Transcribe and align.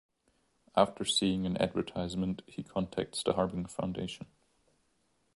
After 0.75 1.05
seeing 1.05 1.45
an 1.45 1.61
advertisement 1.61 2.41
he 2.47 2.63
contacts 2.63 3.21
the 3.21 3.33
Harbinger 3.33 3.67
Foundation. 3.67 4.25